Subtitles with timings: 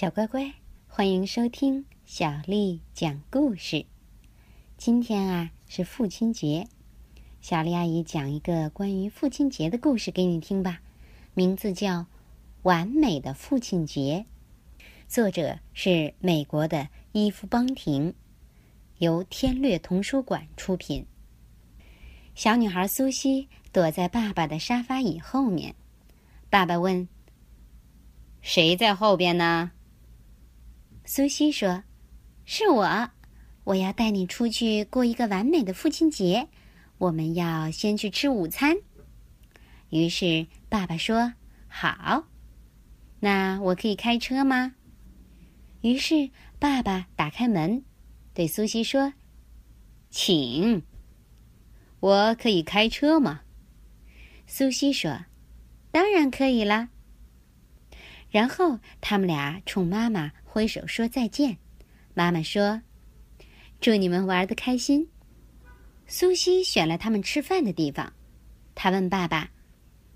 [0.00, 0.52] 小乖乖，
[0.86, 3.84] 欢迎收听小丽讲故事。
[4.76, 6.68] 今天啊是父亲节，
[7.40, 10.80] 小丽阿姨讲一个关于父亲节的故事给你听吧，
[11.34, 12.02] 名字叫
[12.62, 14.24] 《完美的父亲节》，
[15.08, 18.14] 作者是美国的伊夫·邦廷，
[18.98, 21.04] 由天略童书馆出品。
[22.36, 25.74] 小女孩苏西躲在爸爸的沙发椅后面，
[26.48, 27.08] 爸爸问
[28.40, 29.72] ：“谁在后边呢？”
[31.10, 31.84] 苏西说
[32.44, 33.10] ：“是我，
[33.64, 36.48] 我要带你出去过一个完美的父亲节。
[36.98, 38.76] 我们要先去吃午餐。”
[39.88, 41.32] 于是爸爸说
[41.66, 42.28] ：“好，
[43.20, 44.74] 那我可以开车吗？”
[45.80, 47.82] 于是爸爸打开门，
[48.34, 49.14] 对苏西说
[50.12, 50.82] ：“请。”
[52.00, 53.40] 我可以开车吗？
[54.46, 55.24] 苏西说
[55.90, 56.90] ：“当然可以了。”
[58.30, 60.32] 然后他们俩冲妈妈。
[60.50, 61.58] 挥手说再见，
[62.14, 62.82] 妈妈说
[63.80, 65.08] ：“祝你们玩的开心。”
[66.08, 68.12] 苏西选了他们吃饭的地方，
[68.74, 69.50] 他问爸爸：“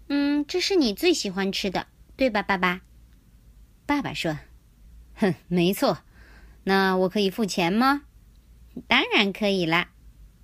[0.09, 2.81] 嗯，这是你最喜欢吃的，对吧，爸爸？”
[3.87, 4.37] 爸爸说
[5.15, 5.99] ：“哼，没错。
[6.65, 8.03] 那我可以付钱吗
[8.89, 9.91] ？”“当然可以啦。”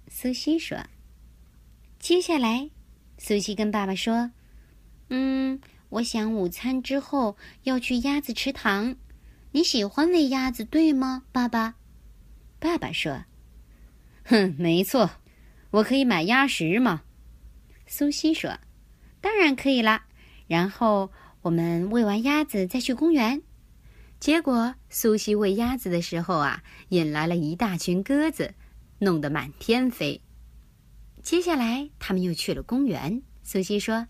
[0.07, 0.79] 苏西说。
[1.99, 2.71] 接下来，
[3.17, 4.31] 苏西跟爸爸说
[5.09, 8.97] ：“嗯，我想午餐之后要去鸭子池塘。”
[9.53, 11.77] 你喜欢喂鸭子，对吗，爸爸？
[12.59, 13.25] 爸爸说
[14.25, 15.11] ：“哼，没错，
[15.71, 17.03] 我可以买鸭食吗？”
[17.87, 18.59] 苏西说
[19.23, 20.07] ：“当然可以啦。”
[20.47, 23.43] 然后我们喂完鸭子再去公园。
[24.21, 28.55] 结果苏西喂鸭子的时候啊，引来了一大群鸽子，
[28.99, 30.21] 弄得满天飞。
[31.23, 33.23] 接下来他们又去了公园。
[33.43, 34.09] 苏西说：“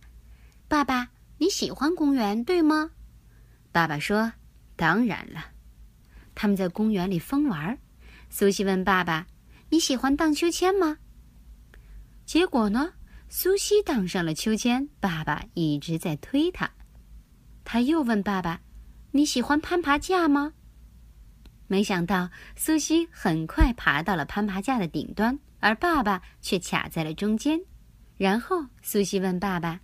[0.66, 2.90] 爸爸，你喜欢公园，对吗？”
[3.72, 4.32] 爸爸说。
[4.76, 5.44] 当然了，
[6.36, 7.76] 他们在公园里疯玩。
[8.30, 9.26] 苏西问爸爸
[9.70, 10.98] ：“你喜欢荡秋千吗？”
[12.24, 12.92] 结果呢，
[13.28, 16.70] 苏西荡上了秋千，爸爸一直在推他。
[17.64, 18.60] 他又问爸爸
[19.10, 20.52] ：“你喜欢攀爬架吗？”
[21.66, 27.60] 没想到苏西很快爬到了攀爬架的顶端，而爸爸却卡在了中间。
[28.16, 29.80] 然后苏西问爸爸：“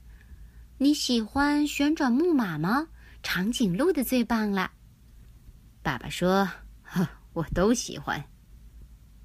[0.78, 2.88] 你喜欢旋转木马吗？
[3.22, 4.72] 长颈鹿的最棒了。”
[5.82, 6.48] 爸爸说
[6.82, 8.22] ：“呵，我都喜欢。”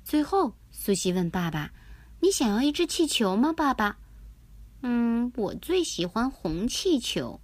[0.03, 1.71] 最后，苏西问爸爸
[2.21, 3.97] ：“你想要一只气球吗？”爸爸
[4.83, 7.39] ：“嗯，我最喜欢红气球。”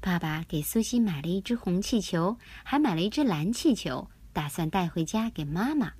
[0.00, 5.92] 爸爸给苏西买了一只红气球，还买了一只蓝气球，打算带回家给妈妈。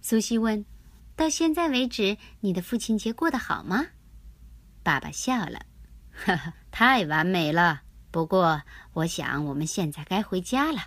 [0.00, 0.64] 苏西问
[1.14, 3.86] ：“到现在为止，你的父亲节过得好吗？”
[4.82, 5.60] 爸爸笑了
[6.12, 7.82] ：“哈哈，太完美了。
[8.10, 8.62] 不过，
[8.92, 10.78] 我想我们现在该回家了。”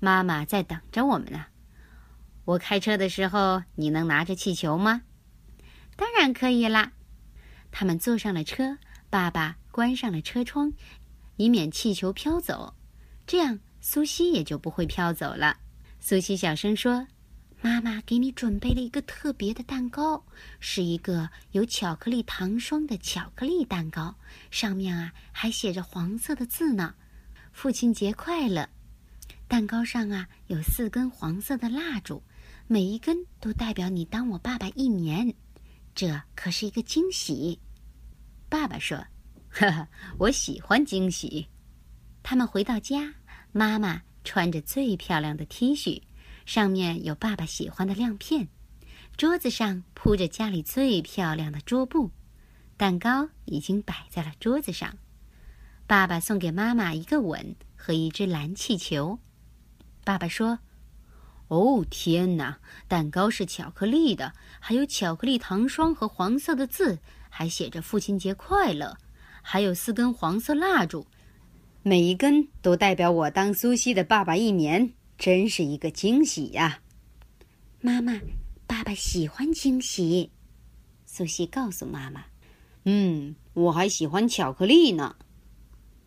[0.00, 1.46] 妈妈在等着我们呢。
[2.44, 5.02] 我开车的时候，你能拿着气球吗？
[5.96, 6.92] 当然可以啦。
[7.72, 8.78] 他们坐上了车，
[9.10, 10.72] 爸爸关上了车窗，
[11.36, 12.74] 以免气球飘走。
[13.26, 15.58] 这样，苏西也就不会飘走了。
[15.98, 17.08] 苏西小声说
[17.60, 20.24] ：“妈妈给你准备了一个特别的蛋糕，
[20.60, 24.14] 是一个有巧克力糖霜的巧克力蛋糕，
[24.50, 26.94] 上面啊还写着黄色的字呢。
[27.52, 28.68] 父亲节快乐。”
[29.48, 32.22] 蛋糕上啊有四根黄色的蜡烛，
[32.66, 35.34] 每一根都代表你当我爸爸一年，
[35.94, 37.58] 这可是一个惊喜。
[38.48, 38.98] 爸爸说
[39.50, 39.88] ：“哈哈，
[40.18, 41.48] 我喜欢惊喜。”
[42.22, 43.14] 他们回到家，
[43.52, 46.02] 妈妈穿着最漂亮的 T 恤，
[46.48, 48.48] 上面有爸爸喜欢的亮片，
[49.18, 52.10] 桌子上铺着家里最漂亮的桌布，
[52.78, 54.96] 蛋糕已经摆在了桌子上。
[55.86, 59.18] 爸爸送给妈妈一个吻和一只蓝气球。
[60.04, 60.58] 爸爸说
[61.48, 62.58] ：“哦，天哪！
[62.88, 66.98] 蛋糕是巧克力的，还有巧克力糖霜和黄色的字，
[67.28, 68.96] 还写着‘父亲节快乐’，
[69.44, 71.06] 还有四根黄色蜡烛，
[71.82, 76.80] 每一根都代表我当苏西的爸爸一年，真是一个惊喜呀！”
[77.82, 78.20] 妈妈，
[78.66, 80.30] 爸爸喜欢惊喜。
[81.04, 82.24] 苏西告诉妈妈
[82.86, 85.16] ：“嗯，我还喜欢巧克力呢。”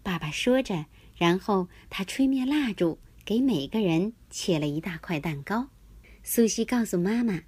[0.01, 0.85] 爸爸说着，
[1.17, 2.97] 然后他吹灭蜡烛。
[3.23, 5.69] 给每个人切了一大块蛋糕。
[6.23, 7.43] 苏西告诉妈妈：“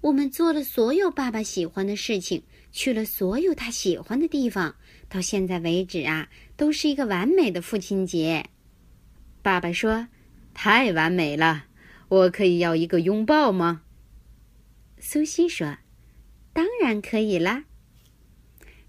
[0.00, 4.76] 我们做了所有爸爸喜欢的事情，去了所有他喜欢的地方。
[5.08, 8.50] 到现在为止啊，都是一个完美的父亲节。”
[9.42, 10.06] 爸爸说
[10.54, 11.66] ：“太完美了！
[12.08, 13.82] 我可以要一个拥抱吗？”
[14.98, 15.78] 苏西说
[16.52, 17.64] ：“当然可以啦。”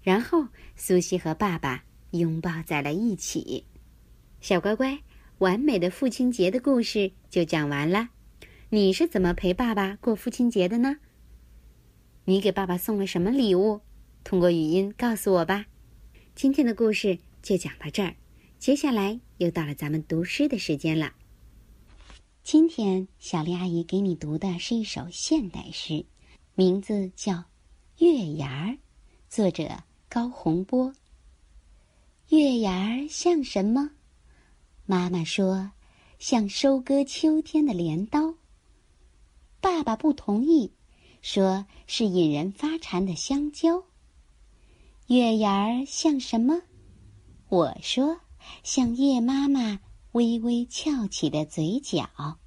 [0.02, 3.66] 然后苏西和爸爸拥抱在了一起。
[4.40, 5.00] 小乖乖。
[5.38, 8.10] 完美的父亲节的故事就讲完了。
[8.70, 10.98] 你是怎么陪爸爸过父亲节的呢？
[12.26, 13.80] 你给爸爸送了什么礼物？
[14.22, 15.66] 通过语音告诉我吧。
[16.36, 18.14] 今天的故事就讲到这儿，
[18.60, 21.14] 接下来又到了咱们读诗的时间了。
[22.44, 26.04] 今天小丽阿姨给你读的是一首现代诗，
[26.54, 27.32] 名字叫
[27.96, 28.72] 《月牙儿》，
[29.30, 30.92] 作者高洪波。
[32.28, 33.92] 月牙儿像什么？
[34.84, 35.70] 妈妈说，
[36.18, 38.34] 像收割秋天的镰刀。
[39.62, 40.70] 爸爸不同意，
[41.22, 43.82] 说是引人发馋的香蕉。
[45.06, 46.60] 月牙儿像什么？
[47.48, 48.20] 我说，
[48.62, 49.80] 像夜妈妈
[50.14, 52.38] 微微翘起的嘴角。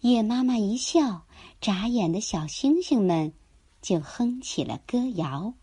[0.00, 1.24] 夜妈妈一笑，
[1.58, 3.32] 眨眼的小星星们
[3.80, 5.54] 就哼起了歌谣。